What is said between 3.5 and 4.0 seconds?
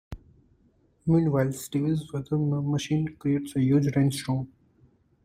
a huge